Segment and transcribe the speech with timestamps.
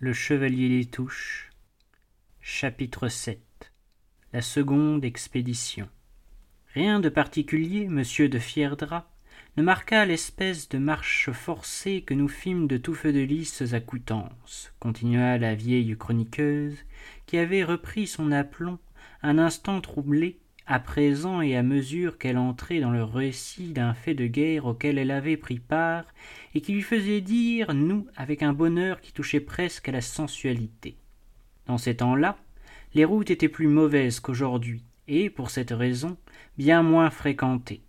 [0.00, 1.50] Le Chevalier des Touches
[2.40, 3.40] Chapitre VII
[4.32, 5.88] La seconde expédition.
[6.72, 9.10] Rien de particulier, monsieur de Fierdra,
[9.56, 14.72] ne marqua l'espèce de marche forcée que nous fîmes de tout de lys à Coutances,
[14.78, 16.78] continua la vieille chroniqueuse,
[17.26, 18.78] qui avait repris son aplomb,
[19.22, 24.14] un instant troublée, à présent et à mesure qu'elle entrait dans le récit d'un fait
[24.14, 26.04] de guerre auquel elle avait pris part,
[26.54, 30.98] et qui lui faisait dire nous avec un bonheur qui touchait presque à la sensualité.
[31.66, 32.36] Dans ces temps-là,
[32.94, 36.18] les routes étaient plus mauvaises qu'aujourd'hui, et, pour cette raison,
[36.58, 37.82] bien moins fréquentées.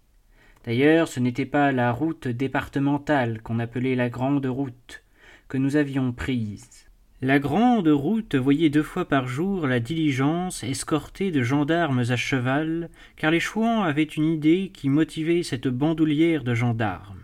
[0.63, 5.03] D'ailleurs, ce n'était pas la route départementale qu'on appelait la grande route
[5.49, 6.88] que nous avions prise.
[7.21, 12.89] La grande route voyait deux fois par jour la diligence escortée de gendarmes à cheval,
[13.17, 17.21] car les Chouans avaient une idée qui motivait cette bandoulière de gendarmes.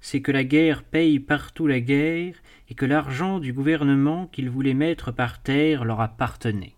[0.00, 2.36] C'est que la guerre paye partout la guerre,
[2.70, 6.76] et que l'argent du gouvernement qu'ils voulaient mettre par terre leur appartenait.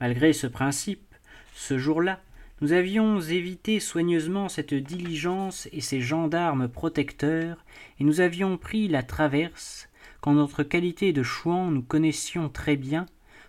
[0.00, 1.14] Malgré ce principe,
[1.54, 2.20] ce jour-là,
[2.60, 7.64] nous avions évité soigneusement cette diligence et ces gendarmes protecteurs,
[8.00, 9.88] et nous avions pris la traverse,
[10.22, 13.04] qu'en notre qualité de chouans nous connaissions très bien,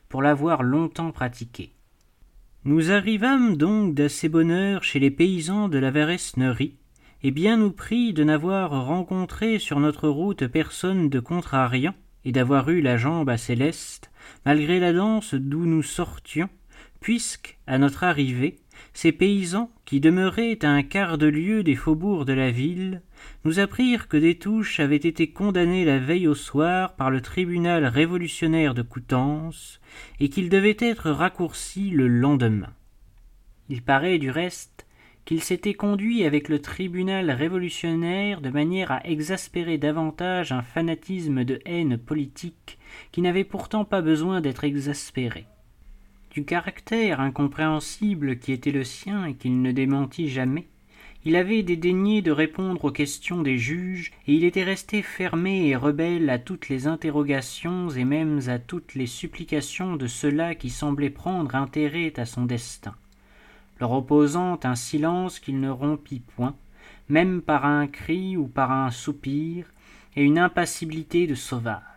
[0.10, 1.72] pour l'avoir longtemps pratiquée.
[2.66, 6.76] Nous arrivâmes donc d'assez bonne heure chez les paysans de la Varesnerie,
[7.22, 12.70] et bien nous prit de n'avoir rencontré sur notre route personne de contrariant, et d'avoir
[12.70, 14.12] eu la jambe assez leste,
[14.46, 16.50] malgré la danse d'où nous sortions,
[17.00, 18.60] puisque, à notre arrivée,
[18.94, 23.02] ces paysans, qui demeuraient à un quart de lieue des faubourgs de la ville,
[23.46, 28.74] nous apprirent que Destouches avait été condamné la veille au soir par le tribunal révolutionnaire
[28.74, 29.80] de Coutances,
[30.20, 32.74] et qu'il devait être raccourci le lendemain.
[33.70, 34.86] Il paraît, du reste,
[35.26, 41.60] qu'il s'était conduit avec le tribunal révolutionnaire de manière à exaspérer davantage un fanatisme de
[41.66, 42.78] haine politique
[43.12, 45.46] qui n'avait pourtant pas besoin d'être exaspéré.
[46.34, 50.66] Du caractère incompréhensible qui était le sien et qu'il ne démentit jamais,
[51.26, 55.76] il avait dédaigné de répondre aux questions des juges, et il était resté fermé et
[55.76, 61.12] rebelle à toutes les interrogations et même à toutes les supplications de ceux-là qui semblaient
[61.12, 62.96] prendre intérêt à son destin,
[63.80, 66.56] leur opposant un silence qu'il ne rompit point,
[67.10, 69.68] même par un cri ou par un soupir,
[70.16, 71.93] et une impassibilité de sauvage.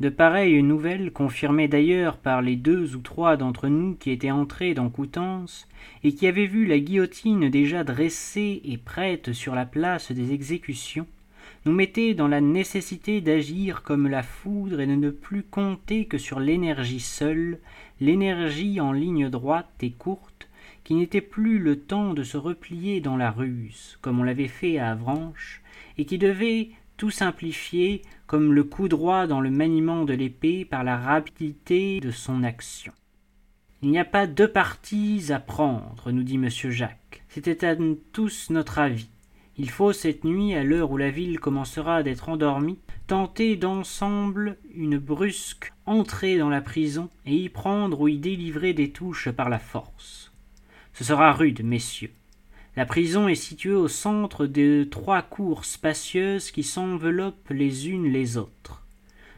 [0.00, 4.72] De pareilles nouvelles, confirmées d'ailleurs par les deux ou trois d'entre nous qui étaient entrés
[4.72, 5.68] dans Coutances,
[6.02, 11.06] et qui avaient vu la guillotine déjà dressée et prête sur la place des exécutions,
[11.66, 16.16] nous mettaient dans la nécessité d'agir comme la foudre et de ne plus compter que
[16.16, 17.58] sur l'énergie seule,
[18.00, 20.48] l'énergie en ligne droite et courte,
[20.82, 24.78] qui n'était plus le temps de se replier dans la ruse, comme on l'avait fait
[24.78, 25.60] à Avranches,
[25.98, 30.84] et qui devait tout simplifier comme le coup droit dans le maniement de l'épée par
[30.84, 32.92] la rapidité de son action.
[33.80, 37.24] Il n'y a pas deux parties à prendre, nous dit monsieur Jacques.
[37.30, 37.74] C'était à
[38.12, 39.08] tous notre avis.
[39.56, 44.98] Il faut cette nuit, à l'heure où la ville commencera d'être endormie, tenter d'ensemble une
[44.98, 49.58] brusque entrée dans la prison et y prendre ou y délivrer des touches par la
[49.58, 50.34] force.
[50.92, 52.12] Ce sera rude, messieurs.
[52.80, 58.38] La prison est située au centre de trois cours spacieuses qui s'enveloppent les unes les
[58.38, 58.82] autres.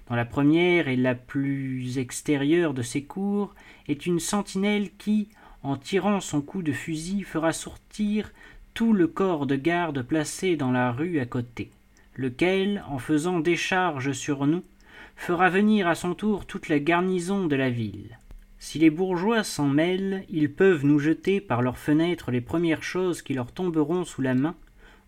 [0.08, 3.52] Dans la première et la plus extérieure de ces cours
[3.88, 5.26] est une sentinelle qui,
[5.64, 8.31] en tirant son coup de fusil, fera sortir
[8.75, 11.72] tout le corps de garde placé dans la rue à côté,
[12.14, 14.62] lequel, en faisant décharge sur nous,
[15.16, 18.20] fera venir à son tour toute la garnison de la ville.
[18.65, 23.21] Si les bourgeois s'en mêlent, ils peuvent nous jeter par leurs fenêtres les premières choses
[23.21, 24.55] qui leur tomberont sous la main,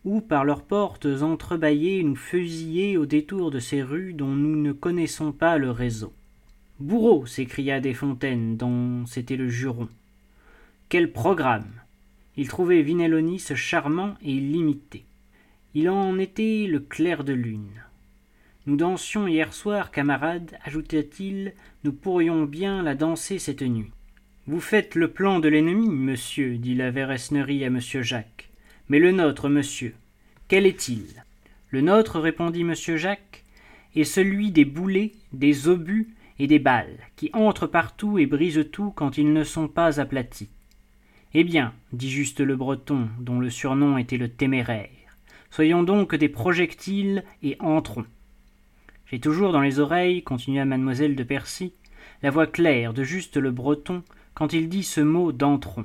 [0.05, 4.73] ou par leurs portes entrebâillées nous fusiller au détour de ces rues dont nous ne
[4.73, 6.13] connaissons pas le réseau.
[6.81, 9.89] Bourreau s'écria Desfontaines, dont c'était le juron.
[10.89, 11.81] Quel programme
[12.37, 15.05] Il trouvait Vinellonis charmant et l'imitait.
[15.75, 17.85] Il en était le clair de lune.
[18.67, 21.53] Nous dansions hier soir, camarade, ajouta-t-il,
[21.85, 23.93] nous pourrions bien la danser cette nuit.
[24.47, 28.49] Vous faites le plan de l'ennemi, monsieur, dit la Verresnerie à monsieur Jacques.
[28.89, 29.95] Mais le nôtre, monsieur,
[30.49, 31.25] quel est-il?
[31.69, 33.45] Le nôtre, répondit monsieur Jacques,
[33.95, 38.91] est celui des boulets, des obus et des balles, qui entrent partout et brisent tout
[38.91, 40.49] quand ils ne sont pas aplatis.
[41.35, 44.89] Eh bien, dit juste le breton, dont le surnom était le téméraire,
[45.51, 48.07] soyons donc des projectiles et entrons.
[49.15, 51.73] J'ai toujours dans les oreilles, continua mademoiselle de Percy,
[52.25, 54.03] la voix claire de juste le breton
[54.35, 55.85] quand il dit ce mot d'entron,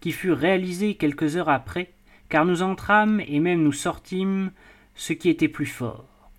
[0.00, 1.92] qui fut réalisé quelques heures après,
[2.28, 4.50] car nous entrâmes et même nous sortîmes,
[4.96, 6.32] ce qui était plus fort.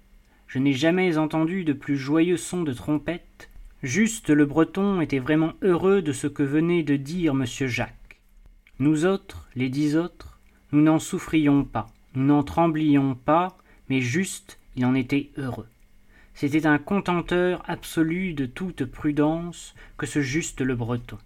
[0.48, 3.50] je n'ai jamais entendu de plus joyeux son de trompette.
[3.82, 8.20] Juste le Breton était vraiment heureux de ce que venait de dire monsieur Jacques.
[8.80, 10.42] Nous autres, les dix autres,
[10.74, 13.58] nous n'en souffrions pas, nous n'en tremblions pas,
[13.88, 15.68] mais juste il en était heureux.
[16.38, 21.18] C'était un contenteur absolu de toute prudence que ce juste le Breton.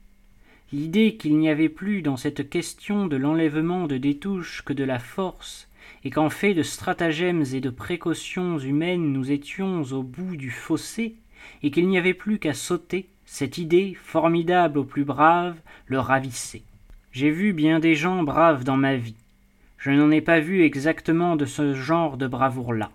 [0.71, 4.99] L'idée qu'il n'y avait plus dans cette question de l'enlèvement de Détouche que de la
[4.99, 5.67] force,
[6.05, 11.15] et qu'en fait de stratagèmes et de précautions humaines nous étions au bout du fossé,
[11.61, 16.63] et qu'il n'y avait plus qu'à sauter, cette idée, formidable aux plus braves, le ravissait.
[17.11, 19.17] J'ai vu bien des gens braves dans ma vie.
[19.77, 22.91] Je n'en ai pas vu exactement de ce genre de bravoure-là.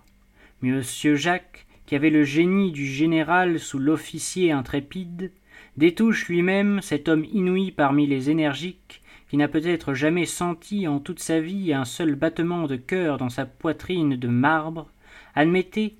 [0.63, 5.31] Monsieur Jacques, qui avait le génie du général sous l'officier intrépide,
[5.77, 11.19] Détouche lui-même, cet homme inouï parmi les énergiques, qui n'a peut-être jamais senti en toute
[11.19, 14.89] sa vie un seul battement de cœur dans sa poitrine de marbre,
[15.35, 15.93] admettait,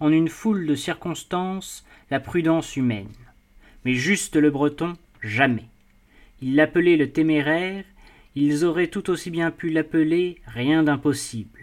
[0.00, 3.08] en une foule de circonstances, la prudence humaine.
[3.84, 5.68] Mais juste le breton, jamais.
[6.40, 7.84] Il l'appelait le téméraire,
[8.34, 11.60] ils auraient tout aussi bien pu l'appeler rien d'impossible.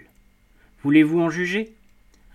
[0.83, 1.76] Voulez-vous en juger?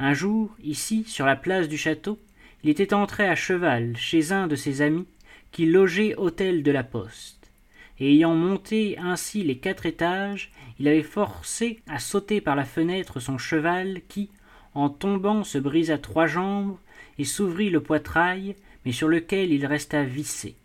[0.05, 2.19] Un jour, ici, sur la place du château,
[2.65, 5.07] il était entré à cheval chez un de ses amis
[5.53, 7.53] qui logeait hôtel de la Poste.
[8.01, 10.51] Et ayant monté ainsi les quatre étages,
[10.81, 14.29] il avait forcé à sauter par la fenêtre son cheval qui,
[14.75, 16.79] en tombant, se brisa trois jambes
[17.17, 20.57] et s'ouvrit le poitrail, mais sur lequel il resta vissé,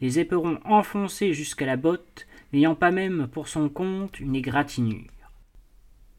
[0.00, 5.10] les éperons enfoncés jusqu'à la botte, n'ayant pas même pour son compte une égratignure.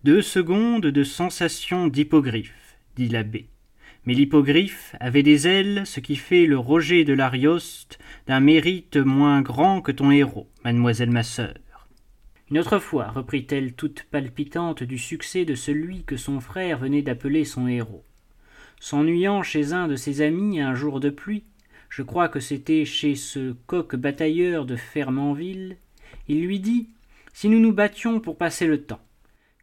[0.03, 2.67] Deux secondes de sensation d'hippogriffe,
[2.98, 3.48] dit l'abbé
[4.08, 9.42] mais l'hippogriffe avait des ailes, ce qui fait le Roger de l'Arioste d'un mérite moins
[9.42, 11.56] grand que ton héros, mademoiselle ma sœur.
[12.50, 17.44] Une autre fois, reprit-elle toute palpitante du succès de celui que son frère venait d'appeler
[17.44, 18.06] son héros.
[18.80, 21.44] S'ennuyant chez un de ses amis un jour de pluie,
[21.90, 25.76] je crois que c'était chez ce coq batailleur de Fermanville,
[26.30, 26.88] il lui dit
[27.34, 29.02] Si nous nous battions pour passer le temps,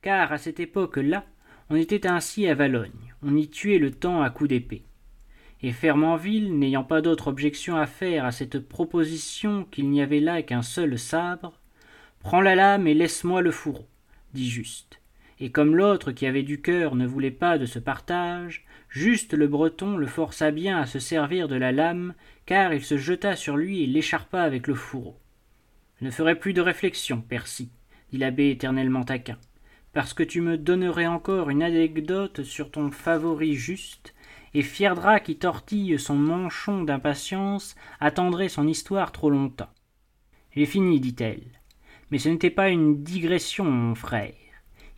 [0.02, 1.24] car à cette époque-là,
[1.70, 4.82] on était ainsi à Valogne, on y tuait le temps à coups d'épée.
[5.62, 10.42] Et Fermanville, n'ayant pas d'autre objection à faire à cette proposition qu'il n'y avait là
[10.42, 11.58] qu'un seul sabre,
[12.20, 13.86] Prends la lame et laisse-moi le fourreau,
[14.32, 14.98] dit Juste.
[15.40, 19.46] Et comme l'autre qui avait du cœur ne voulait pas de ce partage, Juste le
[19.46, 22.14] Breton le força bien à se servir de la lame,
[22.46, 25.18] car il se jeta sur lui et l'écharpa avec le fourreau.
[26.00, 27.70] Ne ferai plus de réflexion, Percy,
[28.10, 29.38] dit l'abbé éternellement taquin
[29.94, 34.12] parce que tu me donnerais encore une anecdote sur ton favori juste,
[34.52, 39.70] et Fierdra qui tortille son manchon d'impatience attendrait son histoire trop longtemps.
[40.54, 41.44] J'ai fini, dit-elle.
[42.10, 44.34] Mais ce n'était pas une digression, mon frère.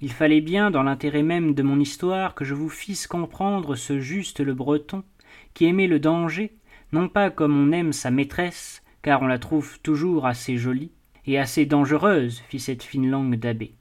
[0.00, 4.00] Il fallait bien, dans l'intérêt même de mon histoire, que je vous fisse comprendre ce
[4.00, 5.04] juste le breton,
[5.52, 6.56] qui aimait le danger,
[6.92, 10.92] non pas comme on aime sa maîtresse, car on la trouve toujours assez jolie,
[11.26, 13.75] et assez dangereuse, fit cette fine langue d'abbé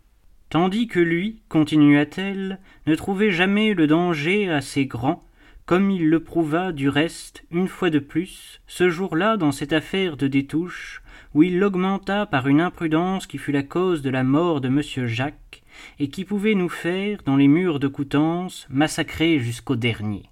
[0.55, 5.27] tandis que lui, continua-t-elle, ne trouvait jamais le danger assez grand,
[5.65, 10.15] comme il le prouva du reste, une fois de plus, ce jour-là dans cette affaire
[10.15, 11.03] de Détouche,
[11.33, 15.07] où il l'augmenta par une imprudence qui fut la cause de la mort de monsieur
[15.07, 15.61] Jacques,
[15.99, 20.23] et qui pouvait nous faire, dans les murs de Coutances, massacrer jusqu'au dernier.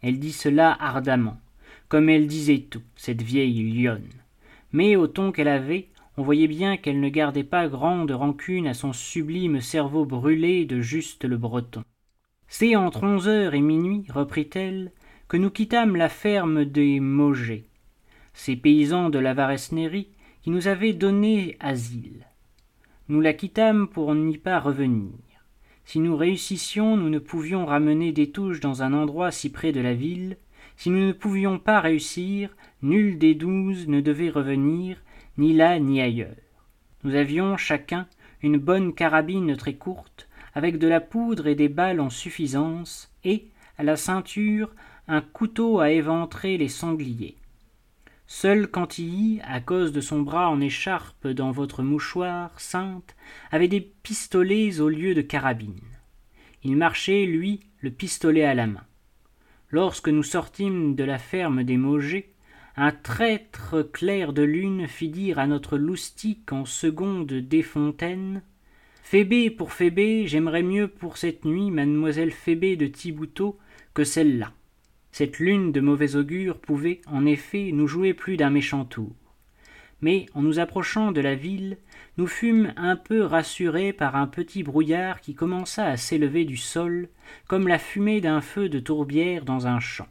[0.00, 1.38] Elle dit cela ardemment,
[1.90, 4.08] comme elle disait tout, cette vieille lionne.
[4.72, 8.74] Mais au ton qu'elle avait, on voyait bien qu'elle ne gardait pas grande rancune à
[8.74, 11.82] son sublime cerveau brûlé de juste le breton.
[12.46, 14.92] C'est entre onze heures et minuit, reprit-elle,
[15.28, 17.64] que nous quittâmes la ferme des Maugers,
[18.32, 20.08] ces paysans de la Varesnerie
[20.42, 22.26] qui nous avaient donné asile.
[23.08, 25.12] Nous la quittâmes pour n'y pas revenir.
[25.84, 29.80] Si nous réussissions, nous ne pouvions ramener des touches dans un endroit si près de
[29.80, 30.38] la ville.
[30.76, 35.02] Si nous ne pouvions pas réussir, nul des douze ne devait revenir,
[35.38, 36.36] ni là ni ailleurs.
[37.02, 38.06] Nous avions chacun
[38.42, 43.48] une bonne carabine très courte, avec de la poudre et des balles en suffisance, et,
[43.78, 44.70] à la ceinture,
[45.08, 47.36] un couteau à éventrer les sangliers.
[48.26, 53.14] Seul Cantilly, à cause de son bras en écharpe dans votre mouchoir sainte,
[53.50, 55.80] avait des pistolets au lieu de carabines.
[56.62, 58.84] Il marchait, lui, le pistolet à la main.
[59.70, 61.76] Lorsque nous sortîmes de la ferme des
[62.76, 68.42] un traître clair de lune fit dire à notre loustique en seconde Desfontaines
[69.04, 73.56] Phébé pour Phébé, j'aimerais mieux pour cette nuit mademoiselle Phébé de Thiboutot
[73.92, 74.52] que celle-là.
[75.12, 79.14] Cette lune de mauvais augure pouvait, en effet, nous jouer plus d'un méchant tour.
[80.00, 81.78] mais en nous approchant de la ville,
[82.18, 87.08] nous fûmes un peu rassurés par un petit brouillard qui commença à s'élever du sol,
[87.46, 90.08] comme la fumée d'un feu de tourbière dans un champ.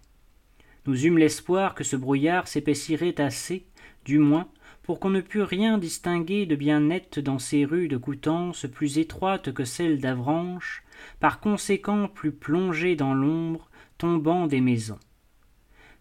[0.86, 3.66] Nous eûmes l'espoir que ce brouillard s'épaissirait assez,
[4.06, 4.50] du moins,
[4.84, 8.98] pour qu'on ne pût rien distinguer de bien net dans ces rues de Coutances plus
[8.98, 10.84] étroites que celles d'Avranches,
[11.22, 15.00] par conséquent plus plongées dans l'ombre, tombant des maisons.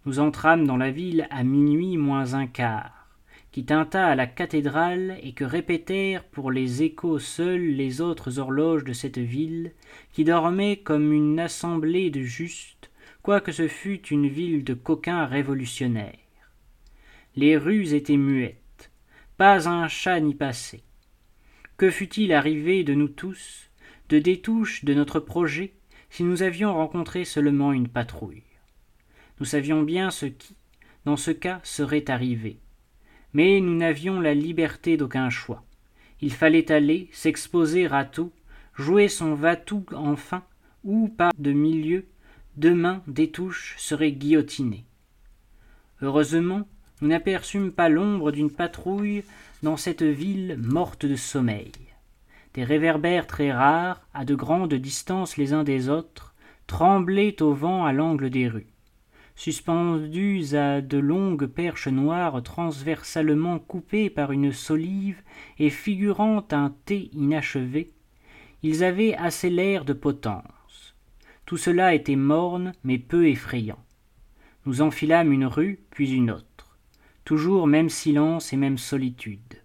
[0.05, 3.07] Nous entrâmes dans la ville à minuit moins un quart,
[3.53, 8.83] qui tinta à la cathédrale et que répétèrent pour les échos seuls les autres horloges
[8.83, 9.73] de cette ville,
[10.13, 12.82] qui dormait comme une assemblée de justes,
[13.23, 16.19] quoique ce fût une ville de coquins révolutionnaires.
[17.37, 18.91] Les rues étaient muettes,
[19.37, 20.83] pas un chat n'y passait.
[21.77, 23.71] Que fût-il arrivé de nous tous,
[24.09, 25.73] de Détouche, de notre projet,
[26.11, 28.43] si nous avions rencontré seulement une patrouille?
[29.41, 30.57] Nous savions bien ce qui,
[31.05, 32.59] dans ce cas, serait arrivé.
[33.33, 35.65] Mais nous n'avions la liberté d'aucun choix.
[36.21, 38.31] Il fallait aller, s'exposer à tout,
[38.75, 40.45] jouer son va-tout enfin,
[40.85, 42.07] ou par de milieu,
[42.57, 44.85] demain Détouche serait guillotiné.
[46.01, 46.69] Heureusement,
[47.01, 49.25] nous n'aperçûmes pas l'ombre d'une patrouille
[49.63, 51.73] dans cette ville morte de sommeil.
[52.55, 56.35] Des réverbères très rares, à de grandes distances les uns des autres,
[56.67, 58.67] tremblaient au vent à l'angle des rues.
[59.35, 65.23] Suspendus à de longues perches noires transversalement coupées par une solive
[65.59, 67.93] et figurant un T inachevé,
[68.63, 70.43] ils avaient assez l'air de potence.
[71.53, 73.85] Tout cela était morne mais peu effrayant.
[74.65, 76.79] Nous enfilâmes une rue, puis une autre.
[77.27, 79.61] Toujours même silence et même solitude.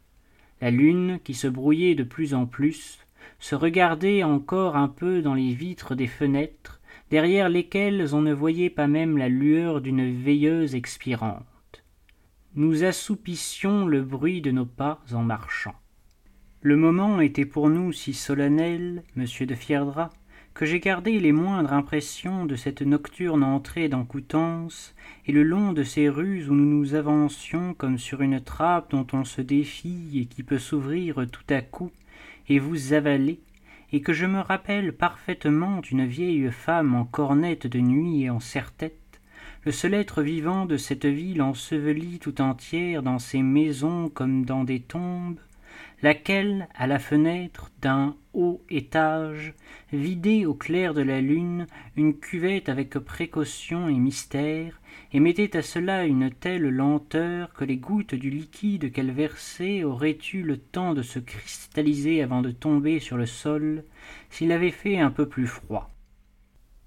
[0.59, 2.99] La lune, qui se brouillait de plus en plus,
[3.39, 8.69] se regardait encore un peu dans les vitres des fenêtres, derrière lesquelles on ne voyait
[8.69, 11.45] pas même la lueur d'une veilleuse expirante.
[12.55, 15.75] Nous assoupissions le bruit de nos pas en marchant.
[16.59, 19.55] Le moment était pour nous si solennel, monsieur de
[20.57, 24.95] que j'ai gardé les moindres impressions de cette nocturne entrée dans Coutances,
[25.27, 29.05] et le long de ces rues où nous nous avancions comme sur une trappe dont
[29.13, 31.91] on se défie et qui peut s'ouvrir tout à coup
[32.49, 33.39] et vous avaler,
[33.91, 38.39] et que je me rappelle parfaitement d'une vieille femme en cornette de nuit et en
[38.39, 39.21] serre-tête,
[39.63, 44.63] le seul être vivant de cette ville ensevelie tout entière dans ses maisons comme dans
[44.63, 45.37] des tombes,
[46.01, 49.53] laquelle, à la fenêtre d'un haut étage,
[49.91, 54.79] vidait au clair de la lune une cuvette avec précaution et mystère,
[55.13, 60.17] et mettait à cela une telle lenteur que les gouttes du liquide qu'elle versait auraient
[60.33, 63.83] eu le temps de se cristalliser avant de tomber sur le sol,
[64.29, 65.91] s'il avait fait un peu plus froid.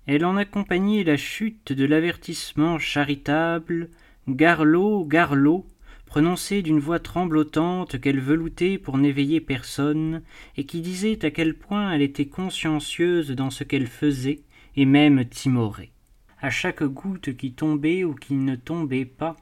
[0.07, 3.90] Elle en accompagnait la chute de l'avertissement charitable
[4.29, 5.67] Garlot, Garlot,
[6.11, 10.23] prononcé d'une voix tremblotante qu'elle veloutait pour n'éveiller personne,
[10.57, 14.40] et qui disait à quel point elle était consciencieuse dans ce qu'elle faisait,
[14.75, 15.93] et même timorée.
[16.40, 19.37] À chaque goutte qui tombait ou qui ne tombait pas,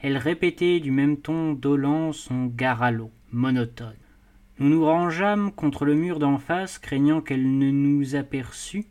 [0.00, 3.92] elle répétait du même ton dolent son garalot, monotone.
[4.58, 8.86] Nous nous rangeâmes contre le mur d'en face, craignant qu'elle ne nous aperçût,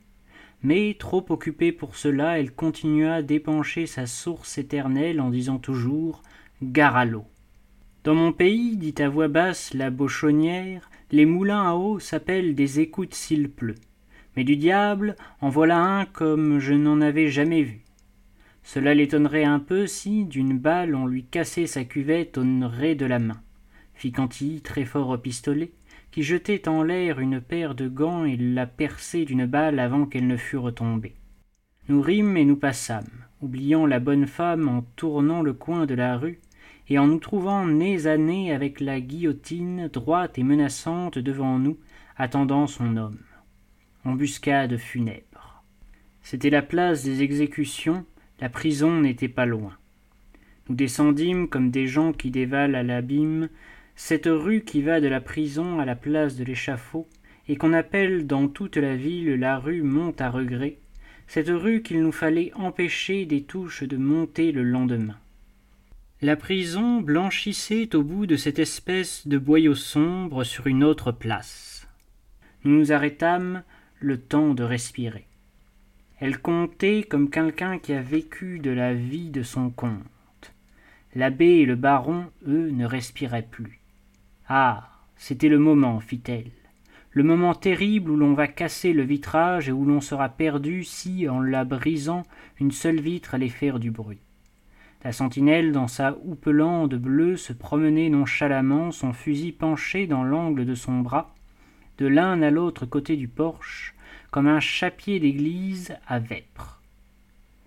[0.61, 6.21] mais trop occupée pour cela, elle continua d'épancher sa source éternelle en disant toujours
[6.71, 7.05] gare
[8.03, 12.79] Dans mon pays, dit à voix basse la bochonnière, les moulins à eau s'appellent des
[12.79, 13.75] écoutes s'il pleut.
[14.35, 17.81] Mais du diable, en voilà un comme je n'en avais jamais vu.
[18.63, 23.05] Cela l'étonnerait un peu si, d'une balle, on lui cassait sa cuvette au nez de
[23.05, 23.41] la main,
[23.93, 25.71] fit Cantilly très fort au pistolet,
[26.11, 30.27] qui jetait en l'air une paire de gants et la perçait d'une balle avant qu'elle
[30.27, 31.15] ne fût retombée.
[31.89, 36.17] Nous rîmes et nous passâmes, oubliant la bonne femme en tournant le coin de la
[36.17, 36.39] rue,
[36.89, 41.77] et en nous trouvant nez à nez avec la guillotine droite et menaçante devant nous,
[42.17, 43.19] attendant son homme.
[44.05, 45.63] Embuscade funèbre.
[46.21, 48.05] C'était la place des exécutions,
[48.39, 49.77] la prison n'était pas loin.
[50.69, 53.49] Nous descendîmes comme des gens qui dévalent à l'abîme
[53.95, 57.07] cette rue qui va de la prison à la place de l'échafaud,
[57.47, 60.77] et qu'on appelle dans toute la ville la rue Monte à regret,
[61.27, 65.17] cette rue qu'il nous fallait empêcher des touches de monter le lendemain.
[66.23, 71.85] La prison blanchissait au bout de cette espèce de boyau sombre sur une autre place.
[72.63, 73.61] Nous nous arrêtâmes
[73.99, 75.25] le temps de respirer.
[76.21, 80.53] Elle comptait comme quelqu'un qui a vécu de la vie de son compte.
[81.13, 83.81] L'abbé et le baron, eux, ne respiraient plus.
[84.47, 84.91] Ah.
[85.17, 86.51] C'était le moment, fit-elle.
[87.11, 91.27] Le moment terrible où l'on va casser le vitrage et où l'on sera perdu si,
[91.27, 92.23] en la brisant,
[92.61, 94.22] une seule vitre allait faire du bruit.
[95.03, 100.75] La sentinelle, dans sa houppelande bleue, se promenait nonchalamment, son fusil penché dans l'angle de
[100.75, 101.35] son bras,
[101.97, 103.95] de l'un à l'autre côté du porche,
[104.31, 106.81] comme un chapier d'église à vêpres.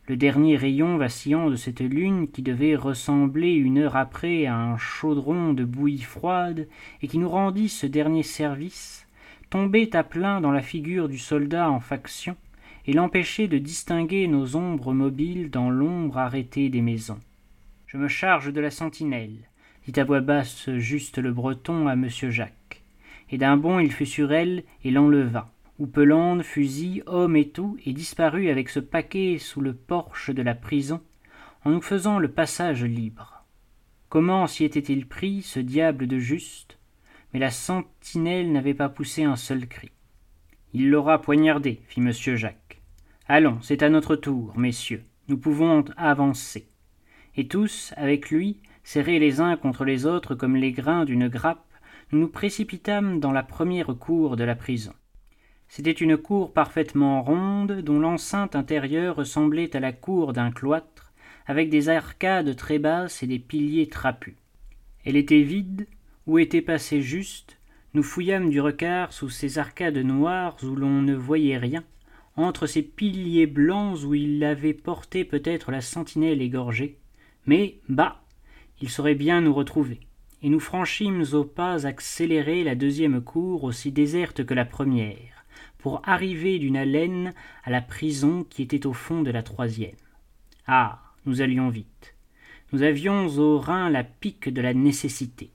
[0.08, 4.78] Le dernier rayon vacillant de cette lune, qui devait ressembler une heure après à un
[4.78, 6.66] chaudron de bouillie froide,
[7.02, 9.06] et qui nous rendit ce dernier service,
[9.50, 12.34] tombait à plein dans la figure du soldat en faction,
[12.86, 17.20] et l'empêchait de distinguer nos ombres mobiles dans l'ombre arrêtée des maisons.
[17.86, 19.48] Je me charge de la sentinelle,
[19.86, 22.82] dit à voix basse juste le breton à monsieur Jacques.
[23.30, 25.50] Et d'un bond il fut sur elle et l'enleva.
[25.78, 30.54] Houppelande, fusil, homme et tout, et disparut avec ce paquet sous le porche de la
[30.54, 31.02] prison,
[31.64, 33.44] en nous faisant le passage libre.
[34.08, 36.78] Comment s'y était-il pris, ce diable de juste?
[37.32, 39.90] Mais la sentinelle n'avait pas poussé un seul cri.
[40.72, 42.65] Il l'aura poignardé, fit monsieur Jacques.
[43.28, 46.68] Allons, c'est à notre tour, messieurs, nous pouvons avancer
[47.36, 51.66] et tous, avec lui, serrés les uns contre les autres comme les grains d'une grappe,
[52.12, 54.92] nous nous précipitâmes dans la première cour de la prison.
[55.68, 61.12] C'était une cour parfaitement ronde, dont l'enceinte intérieure ressemblait à la cour d'un cloître,
[61.46, 64.36] avec des arcades très basses et des piliers trapus.
[65.04, 65.86] Elle était vide,
[66.26, 67.58] où était passé juste,
[67.92, 71.84] nous fouillâmes du regard sous ces arcades noires où l'on ne voyait rien,
[72.36, 76.98] entre ces piliers blancs où il avait porté peut-être la sentinelle égorgée,
[77.46, 78.22] mais, bah,
[78.80, 80.00] il saurait bien nous retrouver.
[80.42, 85.46] Et nous franchîmes au pas accéléré la deuxième cour aussi déserte que la première,
[85.78, 87.32] pour arriver d'une haleine
[87.64, 89.96] à la prison qui était au fond de la troisième.
[90.66, 91.02] Ah.
[91.26, 92.14] Nous allions vite.
[92.72, 95.50] Nous avions au rein la pique de la nécessité.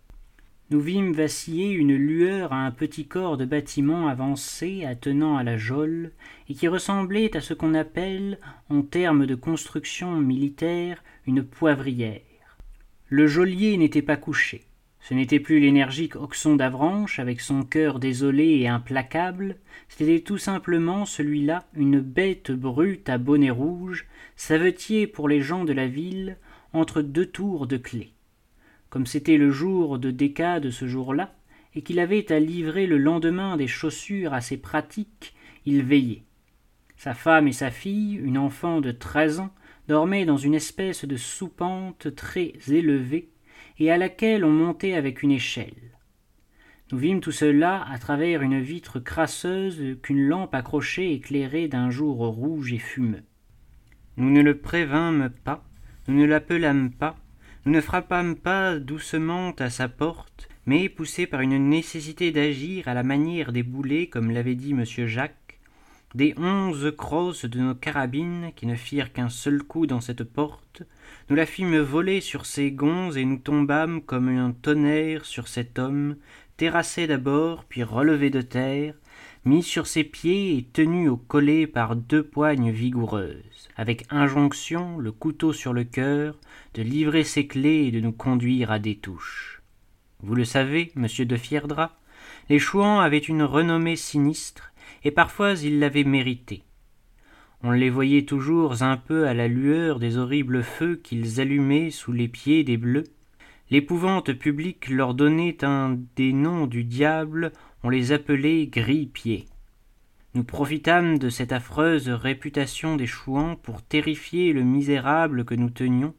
[0.71, 5.57] Nous vîmes vaciller une lueur à un petit corps de bâtiment avancé attenant à la
[5.57, 6.11] geôle,
[6.47, 12.21] et qui ressemblait à ce qu'on appelle, en termes de construction militaire, une poivrière.
[13.09, 14.63] Le geôlier n'était pas couché.
[15.01, 19.57] Ce n'était plus l'énergique Oxon d'Avranches avec son cœur désolé et implacable,
[19.89, 25.73] c'était tout simplement celui-là, une bête brute à bonnet rouge, savetier pour les gens de
[25.73, 26.37] la ville,
[26.71, 28.13] entre deux tours de clé.
[28.91, 31.33] Comme c'était le jour de décade ce jour-là,
[31.73, 35.33] et qu'il avait à livrer le lendemain des chaussures assez pratiques,
[35.65, 36.25] il veillait.
[36.97, 39.53] Sa femme et sa fille, une enfant de treize ans,
[39.87, 43.29] dormait dans une espèce de soupente très élevée
[43.79, 45.97] et à laquelle on montait avec une échelle.
[46.91, 52.17] Nous vîmes tout cela à travers une vitre crasseuse qu'une lampe accrochée éclairait d'un jour
[52.17, 53.23] rouge et fumeux.
[54.17, 55.63] Nous ne le prévînmes pas,
[56.09, 57.15] nous ne l'appelâmes pas,
[57.65, 62.95] nous ne frappâmes pas doucement à sa porte, mais poussés par une nécessité d'agir à
[62.95, 65.59] la manière des boulets, comme l'avait dit monsieur Jacques,
[66.15, 70.81] des onze crosses de nos carabines, qui ne firent qu'un seul coup dans cette porte,
[71.29, 75.77] nous la fîmes voler sur ses gonds et nous tombâmes comme un tonnerre sur cet
[75.77, 76.15] homme,
[76.57, 78.95] terrassé d'abord, puis relevé de terre,
[79.45, 85.11] mis sur ses pieds et tenu au collet par deux poignes vigoureuses, avec injonction, le
[85.11, 86.39] couteau sur le cœur,
[86.73, 89.61] de livrer ses clés et de nous conduire à des touches.
[90.21, 91.97] Vous le savez, monsieur de Fierdra,
[92.49, 94.71] les Chouans avaient une renommée sinistre,
[95.03, 96.63] et parfois ils l'avaient mérité.
[97.63, 102.11] On les voyait toujours un peu à la lueur des horribles feux qu'ils allumaient sous
[102.11, 103.05] les pieds des bleus.
[103.69, 107.51] L'épouvante publique leur donnait un des noms du diable,
[107.83, 109.45] on les appelait gris-pieds.
[110.33, 116.13] Nous profitâmes de cette affreuse réputation des chouans pour terrifier le misérable que nous tenions,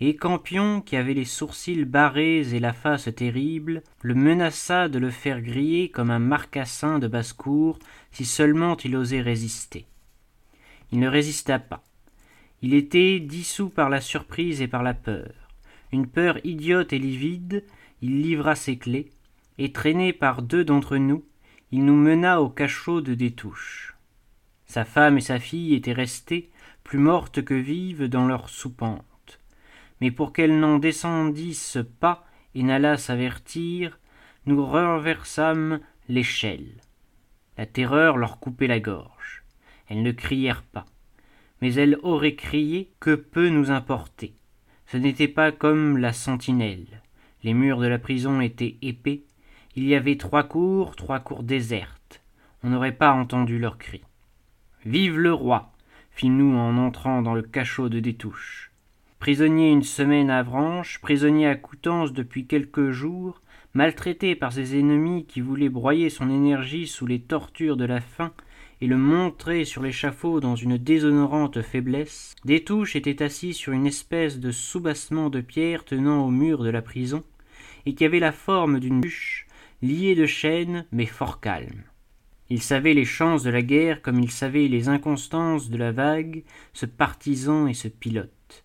[0.00, 5.10] et Campion, qui avait les sourcils barrés et la face terrible, le menaça de le
[5.10, 7.78] faire griller comme un marcassin de basse-cour
[8.10, 9.86] si seulement il osait résister.
[10.90, 11.84] Il ne résista pas.
[12.62, 15.32] Il était dissous par la surprise et par la peur.
[15.92, 17.62] Une peur idiote et livide,
[18.00, 19.10] il livra ses clés,
[19.58, 21.24] et traîné par deux d'entre nous,
[21.74, 23.96] il nous mena au cachot de Détouche.
[24.66, 26.50] Sa femme et sa fille étaient restées,
[26.82, 29.04] plus mortes que vives, dans leur soupente
[30.00, 33.98] mais pour qu'elle n'en descendisse pas et n'allât s'avertir,
[34.46, 36.82] nous renversâmes l'échelle.
[37.56, 39.44] La terreur leur coupait la gorge.
[39.88, 40.86] Elles ne crièrent pas.
[41.62, 44.34] Mais elles auraient crié que peu nous importait.
[44.86, 47.02] Ce n'était pas comme la sentinelle.
[47.42, 49.22] Les murs de la prison étaient épais.
[49.76, 52.22] Il y avait trois cours, trois cours désertes.
[52.62, 54.02] On n'aurait pas entendu leurs cris.
[54.84, 55.70] Vive le roi
[56.12, 58.70] fîmes-nous en entrant dans le cachot de Détouche
[59.24, 63.40] prisonnier une semaine à Avranches, prisonnier à Coutances depuis quelques jours,
[63.72, 68.32] maltraité par ses ennemis qui voulaient broyer son énergie sous les tortures de la faim
[68.82, 74.40] et le montrer sur l'échafaud dans une déshonorante faiblesse, Détouche était assis sur une espèce
[74.40, 77.24] de soubassement de pierre tenant au mur de la prison,
[77.86, 79.43] et qui avait la forme d'une bûche,
[79.82, 81.84] liée de chaînes, mais fort calme.
[82.50, 86.44] Il savait les chances de la guerre comme il savait les inconstances de la vague,
[86.72, 88.64] ce partisan et ce pilote.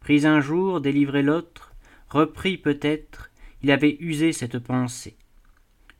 [0.00, 1.74] Pris un jour, délivré l'autre,
[2.08, 3.30] repris peut-être,
[3.62, 5.16] il avait usé cette pensée.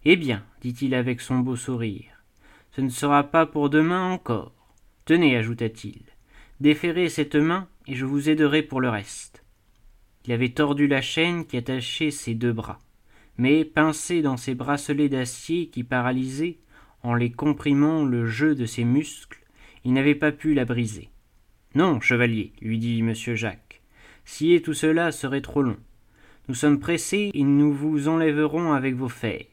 [0.05, 2.25] Eh bien, dit-il avec son beau sourire,
[2.73, 4.53] ce ne sera pas pour demain encore.
[5.05, 6.03] Tenez, ajouta-t-il,
[6.61, 9.45] déferrez cette main et je vous aiderai pour le reste.
[10.25, 12.79] Il avait tordu la chaîne qui attachait ses deux bras,
[13.39, 16.59] mais pincé dans ses bracelets d'acier qui paralysaient,
[17.03, 19.43] en les comprimant le jeu de ses muscles,
[19.85, 21.11] il n'avait pas pu la briser.
[21.75, 23.15] Non, chevalier, lui dit M.
[23.15, 23.83] Jacques,
[24.25, 25.79] scier tout cela serait trop long.
[26.49, 29.47] Nous sommes pressés et nous vous enlèverons avec vos fers.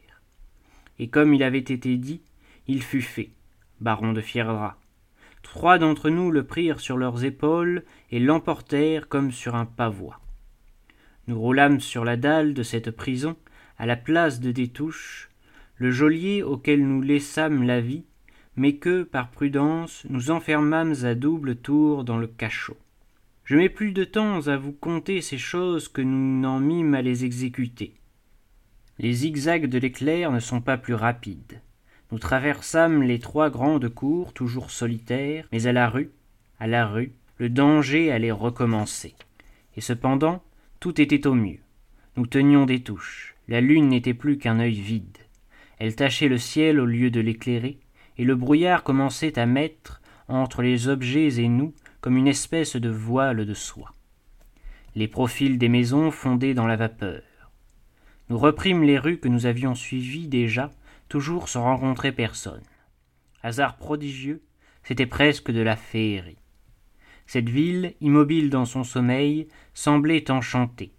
[0.99, 2.21] Et comme il avait été dit,
[2.67, 3.31] il fut fait,
[3.79, 4.77] baron de Fierdra.
[5.41, 10.19] Trois d'entre nous le prirent sur leurs épaules et l'emportèrent comme sur un pavois.
[11.27, 13.35] Nous roulâmes sur la dalle de cette prison,
[13.79, 15.29] à la place de Détouche,
[15.77, 18.03] le geôlier auquel nous laissâmes la vie,
[18.57, 22.77] mais que, par prudence, nous enfermâmes à double tour dans le cachot.
[23.45, 27.01] Je mets plus de temps à vous conter ces choses que nous n'en mîmes à
[27.01, 27.93] les exécuter.
[28.99, 31.61] Les zigzags de l'éclair ne sont pas plus rapides.
[32.11, 36.11] Nous traversâmes les trois grandes cours, toujours solitaires, mais à la rue,
[36.59, 39.15] à la rue, le danger allait recommencer.
[39.77, 40.43] Et cependant,
[40.81, 41.59] tout était au mieux.
[42.17, 43.35] Nous tenions des touches.
[43.49, 45.17] La lune n'était plus qu'un œil vide.
[45.79, 47.79] Elle tachait le ciel au lieu de l'éclairer,
[48.19, 52.89] et le brouillard commençait à mettre, entre les objets et nous, comme une espèce de
[52.89, 53.95] voile de soie.
[54.93, 57.23] Les profils des maisons fondaient dans la vapeur.
[58.29, 60.69] Nous reprîmes les rues que nous avions suivies déjà,
[61.07, 62.61] toujours sans rencontrer personne.
[63.41, 64.43] Hasard prodigieux,
[64.83, 66.37] c'était presque de la féerie.
[67.25, 70.93] Cette ville, immobile dans son sommeil, semblait enchantée.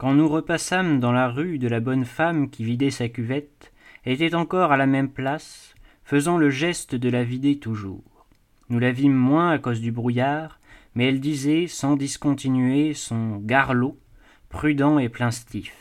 [0.00, 3.70] Quand nous repassâmes dans la rue de la bonne femme qui vidait sa cuvette,
[4.06, 8.26] était encore à la même place, faisant le geste de la vider toujours.
[8.70, 10.58] Nous la vîmes moins à cause du brouillard,
[10.94, 14.00] mais elle disait, sans discontinuer, son garlot,
[14.48, 15.76] prudent et plein stif.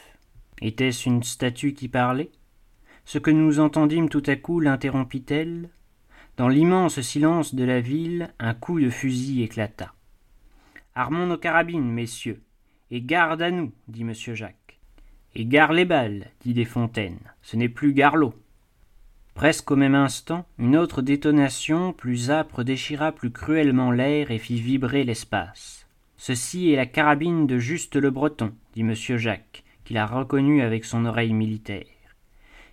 [0.61, 2.33] Était-ce une statue qui parlait?
[3.05, 5.69] Ce que nous entendîmes tout à coup l'interrompit-elle?
[6.35, 9.93] Dans l'immense silence de la ville, un coup de fusil éclata.
[10.93, 12.41] Armons nos carabines, messieurs,
[12.91, 14.13] et garde à nous, dit M.
[14.13, 14.79] Jacques.
[15.35, 18.33] Et gare les balles, dit Desfontaines, ce n'est plus Garlot.
[19.35, 24.59] Presque au même instant, une autre détonation plus âpre déchira plus cruellement l'air et fit
[24.59, 25.87] vibrer l'espace.
[26.17, 28.93] Ceci est la carabine de Juste le Breton, dit M.
[28.93, 31.85] Jacques, qu'il a reconnu avec son oreille militaire.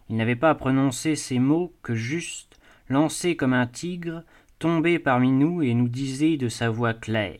[0.08, 4.22] Il n'avait pas prononcé ces mots que juste, lancé comme un tigre,
[4.58, 7.38] tombait parmi nous et nous disait de sa voix claire.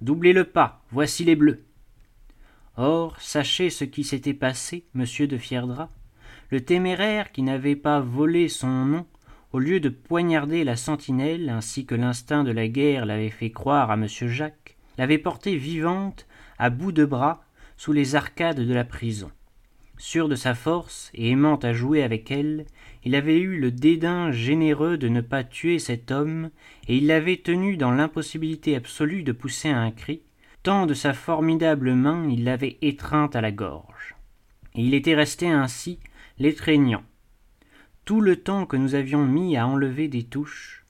[0.00, 1.65] Doublez le pas, voici les bleus.
[2.78, 5.88] Or, sachez ce qui s'était passé, monsieur de Fierdra.
[6.50, 9.06] Le téméraire qui n'avait pas volé son nom,
[9.52, 13.90] au lieu de poignarder la sentinelle, ainsi que l'instinct de la guerre l'avait fait croire
[13.90, 16.26] à monsieur Jacques, l'avait portée vivante,
[16.58, 17.42] à bout de bras,
[17.78, 19.30] sous les arcades de la prison.
[19.96, 22.66] Sûr de sa force et aimant à jouer avec elle,
[23.04, 26.50] il avait eu le dédain généreux de ne pas tuer cet homme,
[26.88, 30.20] et il l'avait tenu dans l'impossibilité absolue de pousser un cri,
[30.66, 34.16] de sa formidable main il l'avait étreinte à la gorge.
[34.74, 36.00] Et il était resté ainsi,
[36.40, 37.04] l'étreignant.
[38.04, 40.84] Tout le temps que nous avions mis à enlever des touches,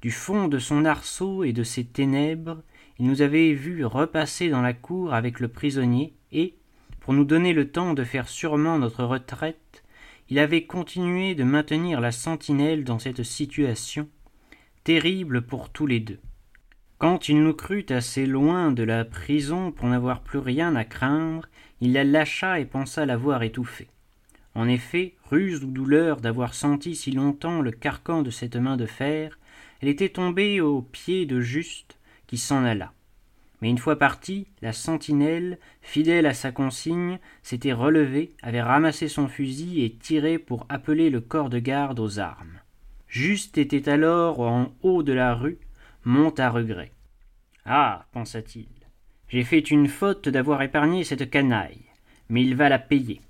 [0.00, 2.64] du fond de son arceau et de ses ténèbres,
[2.98, 6.56] il nous avait vus repasser dans la cour avec le prisonnier, et,
[6.98, 9.84] pour nous donner le temps de faire sûrement notre retraite,
[10.30, 14.08] il avait continué de maintenir la sentinelle dans cette situation,
[14.82, 16.18] terrible pour tous les deux.
[17.02, 21.48] Quand il nous crut assez loin de la prison pour n'avoir plus rien à craindre,
[21.80, 23.88] il la lâcha et pensa l'avoir étouffée.
[24.54, 28.86] En effet, ruse ou douleur d'avoir senti si longtemps le carcan de cette main de
[28.86, 29.36] fer,
[29.80, 32.92] elle était tombée aux pieds de Juste, qui s'en alla.
[33.60, 39.26] Mais une fois parti, la sentinelle, fidèle à sa consigne, s'était relevée, avait ramassé son
[39.26, 42.60] fusil et tiré pour appeler le corps de garde aux armes.
[43.08, 45.58] Juste était alors en haut de la rue,
[46.04, 46.92] monte à regret.
[47.64, 48.68] Ah, pensa-t-il,
[49.28, 51.84] j'ai fait une faute d'avoir épargné cette canaille,
[52.28, 53.20] mais il va la payer.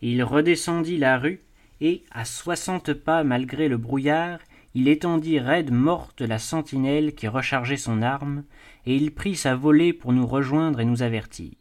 [0.00, 1.42] Il redescendit la rue,
[1.80, 4.40] et, à soixante pas malgré le brouillard,
[4.74, 8.44] il étendit raide morte la sentinelle qui rechargeait son arme,
[8.86, 11.52] et il prit sa volée pour nous rejoindre et nous avertir.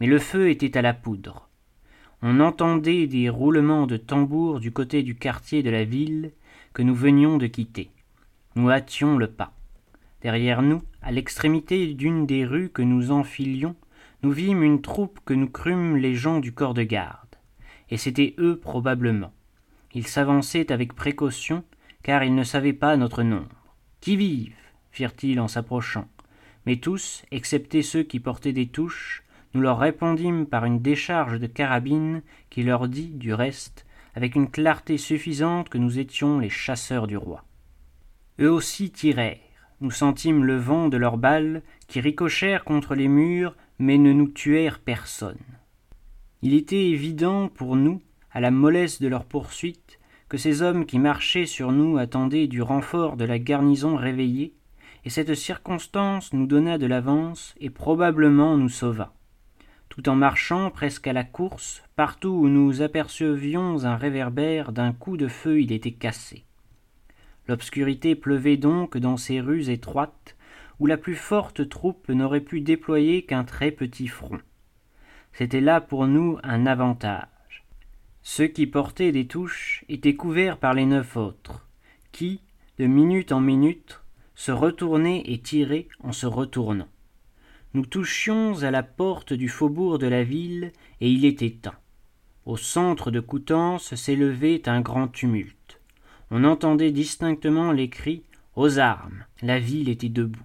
[0.00, 1.48] Mais le feu était à la poudre.
[2.22, 6.32] On entendait des roulements de tambours du côté du quartier de la ville,
[6.72, 7.90] que nous venions de quitter.
[8.54, 9.57] Nous hâtions le pas.
[10.22, 13.76] Derrière nous, à l'extrémité d'une des rues que nous enfilions,
[14.22, 17.36] nous vîmes une troupe que nous crûmes les gens du corps de garde.
[17.90, 19.32] Et c'étaient eux probablement.
[19.94, 21.64] Ils s'avançaient avec précaution,
[22.02, 23.64] car ils ne savaient pas notre nombre.
[24.00, 24.54] Qui vive
[24.90, 26.08] firent-ils en s'approchant.
[26.66, 29.22] Mais tous, excepté ceux qui portaient des touches,
[29.54, 34.50] nous leur répondîmes par une décharge de carabine qui leur dit, du reste, avec une
[34.50, 37.44] clarté suffisante que nous étions les chasseurs du roi.
[38.40, 39.38] Eux aussi tirèrent.
[39.80, 44.28] Nous sentîmes le vent de leurs balles qui ricochèrent contre les murs, mais ne nous
[44.28, 45.38] tuèrent personne.
[46.42, 48.00] Il était évident pour nous,
[48.32, 52.60] à la mollesse de leur poursuite, que ces hommes qui marchaient sur nous attendaient du
[52.60, 54.54] renfort de la garnison réveillée,
[55.04, 59.14] et cette circonstance nous donna de l'avance et probablement nous sauva
[59.88, 65.16] tout en marchant presque à la course, partout où nous apercevions un réverbère, d'un coup
[65.16, 66.44] de feu il était cassé.
[67.48, 70.36] L'obscurité pleuvait donc dans ces rues étroites,
[70.78, 74.38] où la plus forte troupe n'aurait pu déployer qu'un très petit front.
[75.32, 77.64] C'était là pour nous un avantage.
[78.22, 81.66] Ceux qui portaient des touches étaient couverts par les neuf autres,
[82.12, 82.42] qui,
[82.78, 84.00] de minute en minute,
[84.34, 86.88] se retournaient et tiraient en se retournant
[87.74, 91.74] nous touchions à la porte du faubourg de la ville, et il était temps.
[92.46, 95.57] Au centre de Coutances s'élevait un grand tumulte.
[96.30, 98.22] On entendait distinctement les cris
[98.56, 99.24] Aux armes.
[99.42, 100.42] La ville était debout.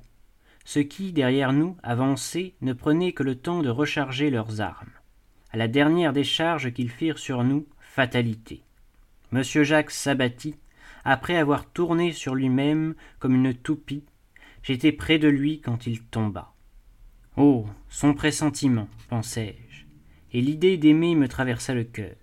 [0.65, 4.91] Ceux qui, derrière nous, avançaient, ne prenaient que le temps de recharger leurs armes.
[5.52, 8.63] À la dernière décharge qu'ils firent sur nous, fatalité.
[9.32, 10.56] Monsieur Jacques s'abattit,
[11.04, 14.04] après avoir tourné sur lui-même comme une toupie.
[14.63, 16.54] J'étais près de lui quand il tomba.
[17.36, 17.65] Oh.
[17.89, 19.86] Son pressentiment, pensai-je,
[20.32, 22.15] et l'idée d'aimer me traversa le cœur.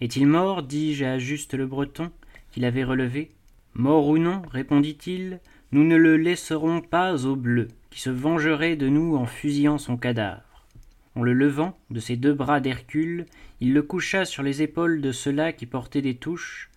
[0.00, 2.10] Est-il mort dis-je à Juste le Breton,
[2.50, 3.30] qu'il avait relevé.
[3.74, 5.40] Mort ou non, répondit-il,
[5.72, 9.96] nous ne le laisserons pas au bleu, qui se vengerait de nous en fusillant son
[9.96, 10.66] cadavre.
[11.14, 13.26] En le levant de ses deux bras d'Hercule,
[13.60, 16.70] il le coucha sur les épaules de ceux-là qui portaient des touches,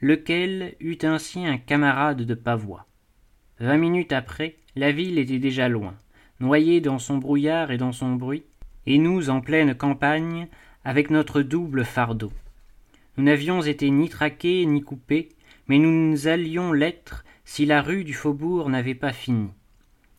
[0.00, 2.86] lequel eut ainsi un camarade de pavois.
[3.60, 5.94] Vingt minutes après, la ville était déjà loin
[6.40, 8.44] noyé dans son brouillard et dans son bruit,
[8.86, 10.48] et nous en pleine campagne,
[10.84, 12.32] avec notre double fardeau.
[13.18, 15.30] Nous n'avions été ni traqués ni coupés,
[15.66, 19.48] mais nous allions l'être si la rue du faubourg n'avait pas fini.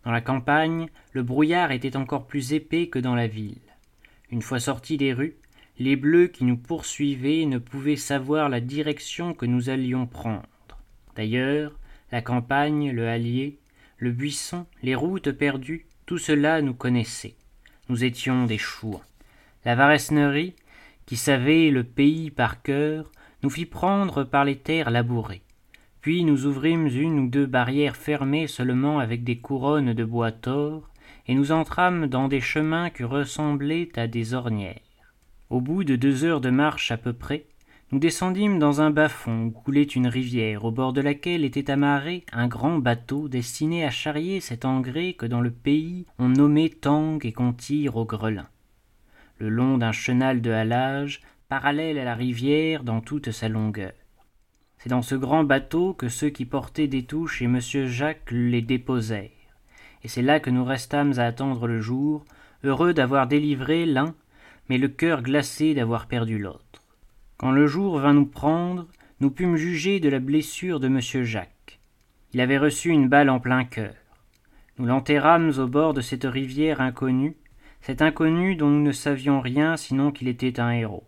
[0.04, 3.62] Dans la campagne, le brouillard était encore plus épais que dans la ville.
[4.32, 5.38] Une fois sortis des rues,
[5.78, 10.44] les bleus qui nous poursuivaient ne pouvaient savoir la direction que nous allions prendre.
[11.16, 11.80] D'ailleurs,
[12.12, 13.60] la campagne, le hallier,
[13.98, 17.36] le buisson, les routes perdues, tout cela nous connaissait.
[17.88, 19.02] Nous étions des chouans.
[19.64, 20.54] La Varesnerie,
[21.10, 25.42] qui savait le pays par cœur, nous fit prendre par les terres labourées.
[26.02, 30.88] Puis nous ouvrîmes une ou deux barrières fermées seulement avec des couronnes de bois tors,
[31.26, 34.78] et nous entrâmes dans des chemins qui ressemblaient à des ornières.
[35.50, 37.48] Au bout de deux heures de marche à peu près,
[37.92, 42.24] nous descendîmes dans un bas-fond où coulait une rivière, au bord de laquelle était amarré
[42.32, 47.26] un grand bateau destiné à charrier cet engrais que dans le pays on nommait tangue
[47.26, 48.48] et qu'on tire au grelin.
[49.40, 53.94] Le long d'un chenal de halage, parallèle à la rivière dans toute sa longueur.
[54.78, 58.62] C'est dans ce grand bateau que ceux qui portaient des touches et monsieur Jacques les
[58.62, 59.30] déposèrent.
[60.04, 62.26] Et c'est là que nous restâmes à attendre le jour,
[62.64, 64.14] heureux d'avoir délivré l'un,
[64.70, 66.84] mais le cœur glacé d'avoir perdu l'autre.
[67.38, 68.88] Quand le jour vint nous prendre,
[69.22, 71.80] nous pûmes juger de la blessure de monsieur Jacques.
[72.34, 73.94] Il avait reçu une balle en plein cœur.
[74.78, 77.36] Nous l'enterrâmes au bord de cette rivière inconnue,
[77.82, 81.08] cet inconnu dont nous ne savions rien sinon qu'il était un héros.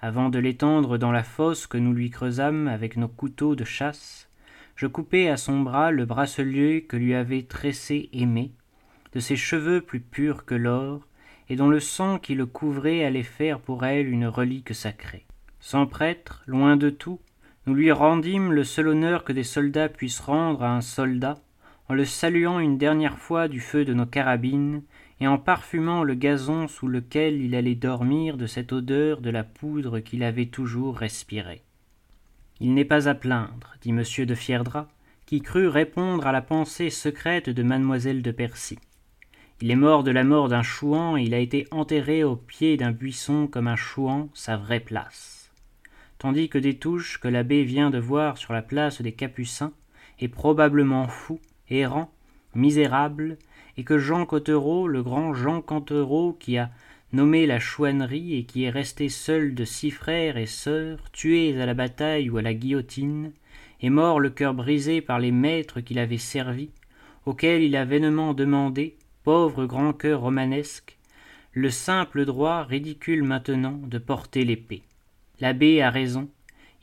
[0.00, 4.28] Avant de l'étendre dans la fosse que nous lui creusâmes avec nos couteaux de chasse,
[4.76, 8.52] je coupai à son bras le bracelet que lui avait tressé Aimé,
[9.14, 11.06] de ses cheveux plus purs que l'or,
[11.48, 15.24] et dont le sang qui le couvrait allait faire pour elle une relique sacrée.
[15.60, 17.20] Sans prêtre, loin de tout,
[17.66, 21.38] nous lui rendîmes le seul honneur que des soldats puissent rendre à un soldat,
[21.88, 24.82] en le saluant une dernière fois du feu de nos carabines,
[25.20, 29.44] et en parfumant le gazon sous lequel il allait dormir de cette odeur de la
[29.44, 31.62] poudre qu'il avait toujours respirée.
[32.60, 34.88] Il n'est pas à plaindre, dit monsieur de Fierdra,
[35.26, 38.78] qui crut répondre à la pensée secrète de mademoiselle de Percy.
[39.62, 42.76] Il est mort de la mort d'un chouan et il a été enterré au pied
[42.76, 45.36] d'un buisson comme un chouan, sa vraie place
[46.18, 49.72] tandis que des touches que l'abbé vient de voir sur la place des Capucins
[50.18, 52.10] est probablement fou, errant,
[52.54, 53.36] misérable,
[53.76, 56.70] et que Jean Cottereau, le grand Jean Cantereau, qui a
[57.12, 61.66] nommé la chouannerie et qui est resté seul de six frères et sœurs, tués à
[61.66, 63.32] la bataille ou à la guillotine,
[63.80, 66.70] et mort le cœur brisé par les maîtres qu'il avait servis,
[67.26, 70.96] auxquels il a vainement demandé, pauvre grand cœur romanesque,
[71.52, 74.82] le simple droit ridicule maintenant de porter l'épée.
[75.40, 76.28] L'abbé a raison,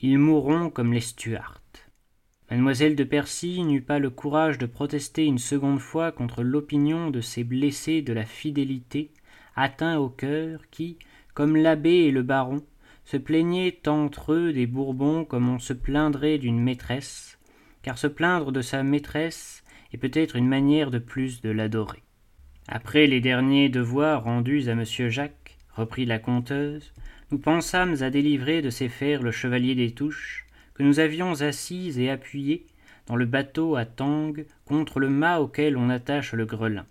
[0.00, 1.63] ils mourront comme les Stuarts.
[2.50, 7.20] Mademoiselle de Percy n'eut pas le courage de protester une seconde fois contre l'opinion de
[7.20, 9.10] ces blessés de la fidélité,
[9.56, 10.98] atteints au cœur, qui,
[11.32, 12.62] comme l'abbé et le baron,
[13.04, 17.38] se plaignaient entre eux des Bourbons comme on se plaindrait d'une maîtresse,
[17.82, 22.02] car se plaindre de sa maîtresse est peut-être une manière de plus de l'adorer.
[22.68, 26.92] Après les derniers devoirs rendus à monsieur Jacques, reprit la conteuse,
[27.30, 30.43] nous pensâmes à délivrer de ses fers le chevalier des touches,
[30.74, 32.66] que nous avions assise et appuyée
[33.06, 36.86] dans le bateau à tangue contre le mât auquel on attache le grelin.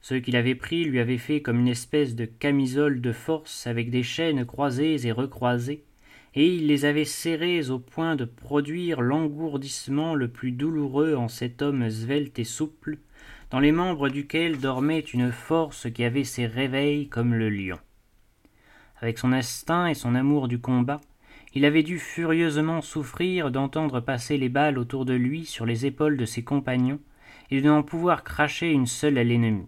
[0.00, 3.90] Ceux qui l'avaient pris lui avaient fait comme une espèce de camisole de force avec
[3.90, 5.84] des chaînes croisées et recroisées,
[6.34, 11.62] et ils les avaient serrées au point de produire l'engourdissement le plus douloureux en cet
[11.62, 12.98] homme svelte et souple,
[13.50, 17.78] dans les membres duquel dormait une force qui avait ses réveils comme le lion.
[19.00, 21.00] Avec son instinct et son amour du combat,
[21.58, 26.16] il avait dû furieusement souffrir d'entendre passer les balles autour de lui sur les épaules
[26.16, 27.00] de ses compagnons
[27.50, 29.66] et de n'en pouvoir cracher une seule à l'ennemi.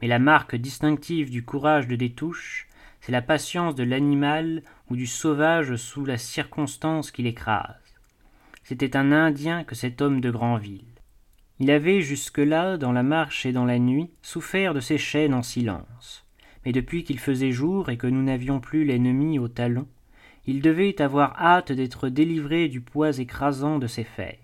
[0.00, 2.66] Mais la marque distinctive du courage de Détouche,
[3.02, 7.76] c'est la patience de l'animal ou du sauvage sous la circonstance qui l'écrase.
[8.64, 10.86] C'était un Indien que cet homme de Granville.
[11.58, 15.42] Il avait jusque-là, dans la marche et dans la nuit, souffert de ses chaînes en
[15.42, 16.26] silence.
[16.64, 19.86] Mais depuis qu'il faisait jour et que nous n'avions plus l'ennemi au talon,
[20.46, 24.38] il devait avoir hâte d'être délivré du poids écrasant de ses fers.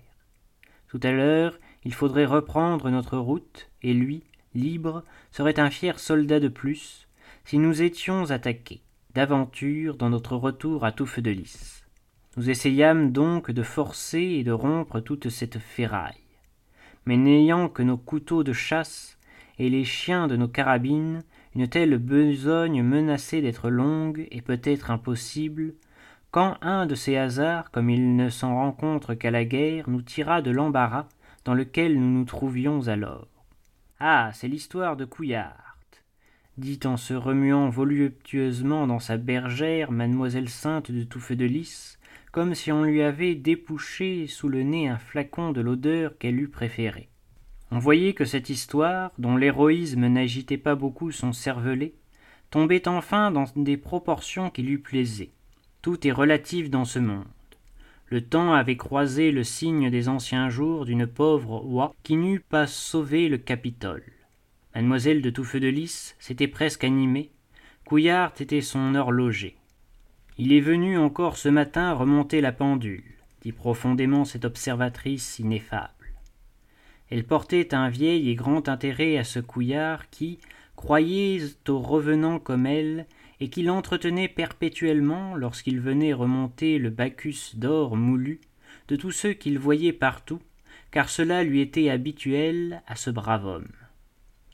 [0.89, 6.39] Tout à l'heure, il faudrait reprendre notre route, et lui, libre, serait un fier soldat
[6.39, 7.07] de plus,
[7.45, 8.81] si nous étions attaqués,
[9.13, 11.83] d'aventure, dans notre retour à tout feu de lys.
[12.35, 16.15] Nous essayâmes donc de forcer et de rompre toute cette ferraille.
[17.05, 19.17] Mais n'ayant que nos couteaux de chasse
[19.59, 21.23] et les chiens de nos carabines,
[21.55, 25.75] une telle besogne menaçait d'être longue et peut-être impossible,
[26.33, 30.41] quand un de ces hasards, comme il ne s'en rencontre qu'à la guerre, nous tira
[30.41, 31.07] de l'embarras
[31.45, 33.27] dans lequel nous nous trouvions alors.
[33.99, 34.31] Ah.
[34.33, 35.77] C'est l'histoire de Couillard,
[36.57, 41.99] dit en se remuant voluptueusement dans sa bergère mademoiselle Sainte de Touffet de Lys,
[42.31, 46.49] comme si on lui avait dépouché sous le nez un flacon de l'odeur qu'elle eût
[46.49, 47.09] préférée.
[47.69, 51.93] On voyait que cette histoire, dont l'héroïsme n'agitait pas beaucoup son cervelet,
[52.49, 55.29] tombait enfin dans des proportions qui lui plaisaient.
[55.83, 57.25] Tout est relatif dans ce monde.
[58.07, 62.67] Le temps avait croisé le signe des anciens jours d'une pauvre oie qui n'eût pas
[62.67, 64.05] sauvé le Capitole.
[64.73, 67.31] Mademoiselle de Touffeux de Lys s'était presque animée.
[67.83, 69.57] Couillard était son horloger.
[70.37, 73.03] Il est venu encore ce matin remonter la pendule,
[73.41, 76.13] dit profondément cette observatrice ineffable.
[77.09, 80.39] Elle portait un vieil et grand intérêt à ce Couillard qui,
[80.77, 83.05] croyait au revenant comme elle,
[83.39, 88.41] et qu'il entretenait perpétuellement lorsqu'il venait remonter le bacchus d'or moulu
[88.87, 90.41] de tous ceux qu'il voyait partout,
[90.91, 93.71] car cela lui était habituel à ce brave homme.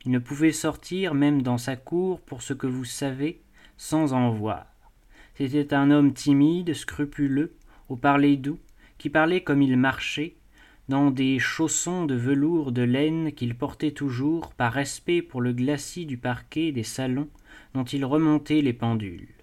[0.06, 3.42] Il ne pouvait sortir même dans sa cour pour ce que vous savez,
[3.78, 4.66] sans en voir.
[5.36, 7.54] C'était un homme timide, scrupuleux,
[7.90, 8.60] au parler doux,
[8.98, 10.36] qui parlait comme il marchait,
[10.90, 16.06] dans des chaussons de velours de laine qu'il portait toujours par respect pour le glacis
[16.06, 17.30] du parquet des salons
[17.74, 19.34] dont il remontait les pendules.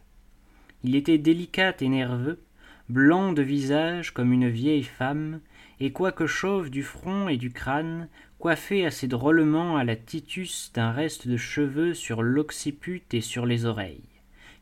[0.85, 2.41] Il était délicat et nerveux,
[2.89, 5.41] blanc de visage comme une vieille femme,
[5.81, 8.09] et quoique chauve du front et du crâne,
[8.39, 13.65] coiffé assez drôlement à la Titus d'un reste de cheveux sur l'occiput et sur les
[13.65, 14.09] oreilles,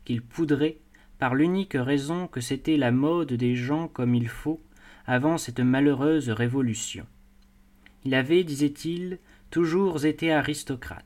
[0.05, 0.77] qu'il poudrait,
[1.19, 4.61] par l'unique raison que c'était la mode des gens comme il faut,
[5.05, 7.05] avant cette malheureuse révolution.
[8.03, 9.19] Il avait, disait-il,
[9.51, 11.05] toujours été aristocrate.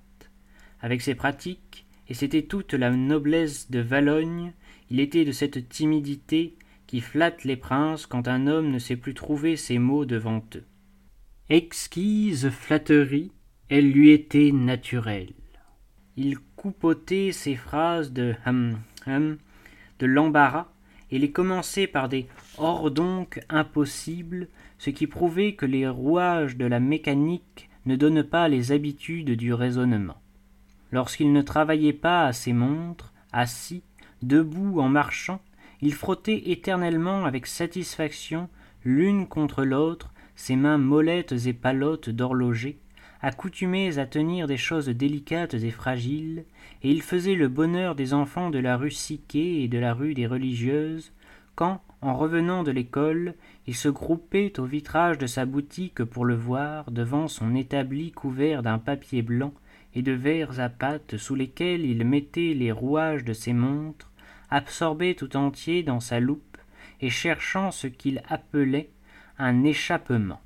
[0.82, 4.54] Avec ses pratiques, et c'était toute la noblesse de Valogne,
[4.89, 6.56] il était de cette timidité
[6.88, 10.65] qui flatte les princes quand un homme ne sait plus trouver ses mots devant eux.
[11.50, 13.32] Exquise flatterie,
[13.69, 15.34] elle lui était naturelle.
[16.17, 19.38] Il coupotait ses phrases de hum hum,
[20.00, 20.67] de l'embarras,
[21.12, 24.47] et les commençait par des or donc impossibles,
[24.78, 29.53] ce qui prouvait que les rouages de la mécanique ne donnent pas les habitudes du
[29.53, 30.18] raisonnement
[30.91, 33.83] lorsqu'il ne travaillait pas à ses montres, assis,
[34.21, 35.41] debout en marchant,
[35.81, 38.49] il frottait éternellement avec satisfaction
[38.83, 42.79] l'une contre l'autre ses mains mollettes et palottes d'horloger,
[43.21, 46.45] accoutumées à tenir des choses délicates et fragiles,
[46.81, 50.13] et il faisait le bonheur des enfants de la rue Siquet et de la rue
[50.13, 51.11] des religieuses,
[51.55, 53.35] quand, en revenant de l'école
[53.67, 58.63] il se groupait au vitrage de sa boutique pour le voir devant son établi couvert
[58.63, 59.53] d'un papier blanc
[59.95, 64.11] et de verres à pattes sous lesquels il mettait les rouages de ses montres
[64.49, 66.57] absorbé tout entier dans sa loupe
[67.01, 68.89] et cherchant ce qu'il appelait
[69.37, 70.41] un échappement